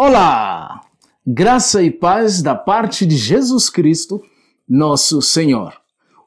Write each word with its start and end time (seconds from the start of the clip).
Olá! 0.00 0.82
Graça 1.26 1.82
e 1.82 1.90
paz 1.90 2.40
da 2.40 2.54
parte 2.54 3.04
de 3.04 3.16
Jesus 3.16 3.68
Cristo, 3.68 4.22
nosso 4.68 5.20
Senhor. 5.20 5.74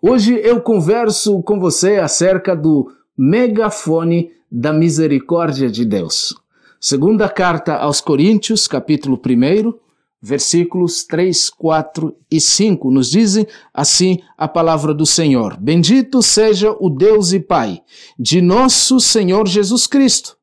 Hoje 0.02 0.38
eu 0.44 0.60
converso 0.60 1.42
com 1.42 1.58
você 1.58 1.96
acerca 1.96 2.54
do 2.54 2.92
megafone 3.18 4.30
da 4.52 4.74
misericórdia 4.74 5.72
de 5.72 5.86
Deus. 5.86 6.36
Segunda 6.82 7.30
carta 7.30 7.78
aos 7.78 8.02
Coríntios, 8.02 8.68
capítulo 8.68 9.18
1, 9.18 9.74
versículos 10.22 11.06
3, 11.06 11.50
4 11.52 12.14
e 12.30 12.42
5, 12.42 12.92
nos 12.92 13.10
dizem 13.10 13.48
assim 13.74 14.20
a 14.38 14.50
palavra 14.50 14.94
do 14.94 15.06
Senhor: 15.06 15.56
Bendito 15.58 16.22
seja 16.22 16.76
o 16.78 16.90
Deus 16.90 17.32
e 17.32 17.40
Pai 17.40 17.82
de 18.20 18.42
nosso 18.42 19.00
Senhor 19.00 19.48
Jesus 19.48 19.88
Cristo, 19.88 20.36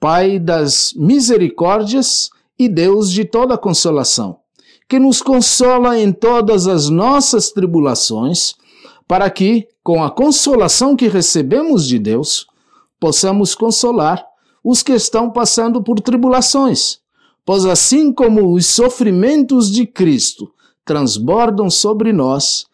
Pai 0.00 0.38
das 0.38 0.94
misericórdias 0.96 2.30
e 2.58 2.68
Deus 2.68 3.10
de 3.10 3.24
toda 3.24 3.58
consolação, 3.58 4.38
que 4.88 4.98
nos 4.98 5.20
consola 5.20 5.98
em 5.98 6.12
todas 6.12 6.66
as 6.66 6.88
nossas 6.88 7.50
tribulações, 7.50 8.54
para 9.06 9.28
que, 9.30 9.68
com 9.82 10.02
a 10.02 10.10
consolação 10.10 10.96
que 10.96 11.08
recebemos 11.08 11.86
de 11.86 11.98
Deus, 11.98 12.46
possamos 12.98 13.54
consolar 13.54 14.24
os 14.62 14.82
que 14.82 14.92
estão 14.92 15.30
passando 15.30 15.82
por 15.82 16.00
tribulações. 16.00 16.98
Pois 17.44 17.64
assim 17.64 18.12
como 18.12 18.52
os 18.52 18.66
sofrimentos 18.66 19.70
de 19.70 19.86
Cristo 19.86 20.52
transbordam 20.84 21.70
sobre 21.70 22.12
nós, 22.12 22.66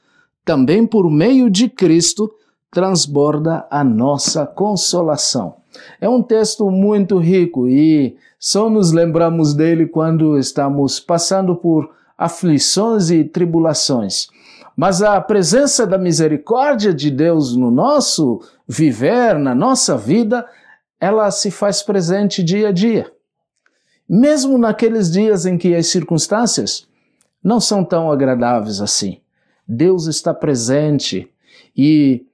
também 0.45 0.87
por 0.87 1.10
meio 1.10 1.51
de 1.51 1.69
Cristo 1.69 2.33
transborda 2.71 3.66
a 3.71 3.85
nossa 3.85 4.46
consolação. 4.46 5.62
É 6.01 6.09
um 6.09 6.23
texto 6.23 6.71
muito 6.71 7.19
rico 7.19 7.69
e 7.69 8.17
só 8.39 8.69
nos 8.69 8.93
lembramos 8.93 9.55
dele 9.55 9.87
quando 9.87 10.39
estamos 10.39 10.99
passando 11.01 11.55
por 11.57 11.91
aflições 12.17 13.11
e 13.11 13.24
tribulações. 13.24 14.29
Mas 14.77 15.02
a 15.02 15.21
presença 15.21 15.87
da 15.87 15.99
misericórdia 15.99 16.95
de 16.95 17.11
Deus 17.11 17.55
no 17.55 17.71
nosso 17.71 18.41
viver, 18.66 19.38
na 19.38 19.55
nossa 19.55 19.96
vida, 19.96 20.46
ela 20.99 21.30
se 21.30 21.51
faz 21.51 21.83
presente 21.83 22.43
dia 22.43 22.68
a 22.68 22.73
dia. 22.73 23.13
Mesmo 24.09 24.59
naqueles 24.59 25.11
dias 25.11 25.46
em 25.46 25.59
que 25.59 25.74
as 25.74 25.89
circunstâncias 25.89 26.87
não 27.43 27.61
são 27.61 27.85
tão 27.85 28.11
agradáveis 28.11 28.80
assim. 28.80 29.21
Deus 29.66 30.07
está 30.07 30.33
presente 30.33 31.30
e 31.77 32.24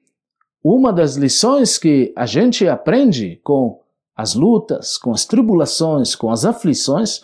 uma 0.62 0.92
das 0.92 1.16
lições 1.16 1.78
que 1.78 2.12
a 2.16 2.26
gente 2.26 2.66
aprende 2.66 3.40
com 3.42 3.80
as 4.16 4.34
lutas, 4.34 4.98
com 4.98 5.12
as 5.12 5.24
tribulações, 5.24 6.14
com 6.14 6.30
as 6.30 6.44
aflições, 6.44 7.22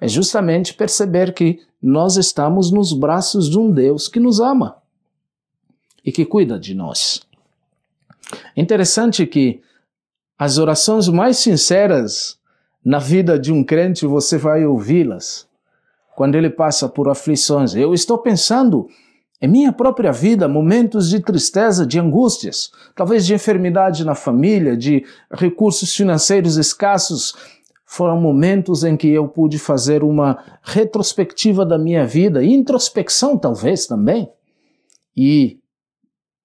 é 0.00 0.08
justamente 0.08 0.74
perceber 0.74 1.32
que 1.32 1.60
nós 1.80 2.16
estamos 2.16 2.72
nos 2.72 2.92
braços 2.92 3.48
de 3.48 3.58
um 3.58 3.70
Deus 3.70 4.08
que 4.08 4.18
nos 4.18 4.40
ama 4.40 4.76
e 6.04 6.10
que 6.10 6.24
cuida 6.24 6.58
de 6.58 6.74
nós. 6.74 7.22
Interessante 8.56 9.26
que 9.26 9.62
as 10.36 10.58
orações 10.58 11.06
mais 11.06 11.38
sinceras 11.38 12.38
na 12.84 12.98
vida 12.98 13.38
de 13.38 13.52
um 13.52 13.62
crente 13.62 14.06
você 14.06 14.36
vai 14.36 14.66
ouvi-las 14.66 15.48
quando 16.16 16.34
ele 16.34 16.50
passa 16.50 16.88
por 16.88 17.08
aflições. 17.08 17.74
Eu 17.74 17.94
estou 17.94 18.18
pensando 18.18 18.88
em 19.42 19.48
minha 19.48 19.72
própria 19.72 20.12
vida, 20.12 20.46
momentos 20.46 21.10
de 21.10 21.18
tristeza, 21.18 21.84
de 21.84 21.98
angústias, 21.98 22.70
talvez 22.94 23.26
de 23.26 23.34
enfermidade 23.34 24.04
na 24.04 24.14
família, 24.14 24.76
de 24.76 25.04
recursos 25.32 25.92
financeiros 25.92 26.56
escassos, 26.56 27.34
foram 27.84 28.20
momentos 28.20 28.84
em 28.84 28.96
que 28.96 29.08
eu 29.08 29.26
pude 29.26 29.58
fazer 29.58 30.04
uma 30.04 30.38
retrospectiva 30.62 31.66
da 31.66 31.76
minha 31.76 32.06
vida, 32.06 32.44
introspecção 32.44 33.36
talvez 33.36 33.84
também, 33.84 34.30
e 35.16 35.58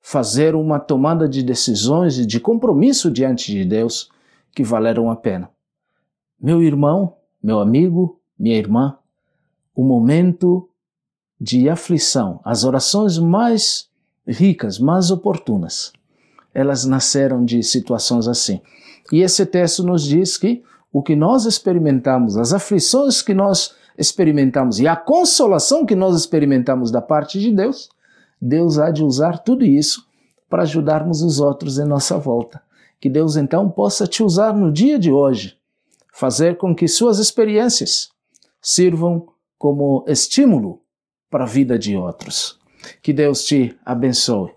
fazer 0.01 0.55
uma 0.55 0.79
tomada 0.79 1.29
de 1.29 1.43
decisões 1.43 2.17
e 2.17 2.25
de 2.25 2.39
compromisso 2.39 3.11
diante 3.11 3.51
de 3.51 3.63
Deus 3.63 4.09
que 4.51 4.63
valeram 4.63 5.11
a 5.11 5.15
pena. 5.15 5.51
Meu 6.41 6.63
irmão, 6.63 7.13
meu 7.43 7.59
amigo, 7.59 8.19
minha 8.39 8.57
irmã, 8.57 8.97
o 9.75 9.83
momento 9.83 10.66
de 11.39 11.69
aflição, 11.69 12.39
as 12.43 12.63
orações 12.63 13.17
mais 13.17 13.87
ricas, 14.27 14.79
mais 14.79 15.11
oportunas, 15.11 15.93
elas 16.53 16.85
nasceram 16.85 17.45
de 17.45 17.61
situações 17.61 18.27
assim. 18.27 18.61
E 19.11 19.21
esse 19.21 19.45
texto 19.45 19.83
nos 19.83 20.03
diz 20.03 20.37
que 20.37 20.63
o 20.91 21.03
que 21.03 21.15
nós 21.15 21.45
experimentamos, 21.45 22.37
as 22.37 22.53
aflições 22.53 23.21
que 23.21 23.33
nós 23.33 23.75
experimentamos 23.97 24.79
e 24.79 24.87
a 24.87 24.95
consolação 24.95 25.85
que 25.85 25.95
nós 25.95 26.15
experimentamos 26.15 26.91
da 26.91 27.01
parte 27.01 27.39
de 27.39 27.51
Deus, 27.51 27.89
Deus 28.41 28.79
há 28.79 28.91
de 28.91 29.03
usar 29.03 29.39
tudo 29.39 29.65
isso 29.65 30.05
para 30.49 30.63
ajudarmos 30.63 31.21
os 31.21 31.39
outros 31.39 31.77
em 31.77 31.85
nossa 31.85 32.17
volta. 32.17 32.61
Que 32.99 33.09
Deus 33.09 33.35
então 33.35 33.69
possa 33.69 34.07
te 34.07 34.23
usar 34.23 34.53
no 34.53 34.71
dia 34.71 34.97
de 34.97 35.11
hoje, 35.11 35.55
fazer 36.11 36.57
com 36.57 36.75
que 36.75 36.87
suas 36.87 37.19
experiências 37.19 38.09
sirvam 38.61 39.27
como 39.57 40.03
estímulo 40.07 40.81
para 41.29 41.43
a 41.43 41.47
vida 41.47 41.77
de 41.77 41.95
outros. 41.95 42.59
Que 43.01 43.13
Deus 43.13 43.43
te 43.43 43.77
abençoe. 43.85 44.51